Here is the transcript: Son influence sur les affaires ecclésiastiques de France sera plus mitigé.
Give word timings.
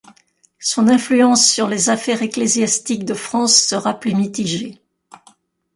Son 0.57 0.87
influence 0.87 1.47
sur 1.47 1.67
les 1.67 1.91
affaires 1.91 2.23
ecclésiastiques 2.23 3.05
de 3.05 3.13
France 3.13 3.55
sera 3.55 3.93
plus 3.99 4.15
mitigé. 4.15 4.81